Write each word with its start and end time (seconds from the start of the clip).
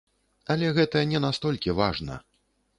Але 0.53 0.71
гэта 0.77 1.05
не 1.13 1.23
настолькі 1.27 1.77
важна. 1.83 2.21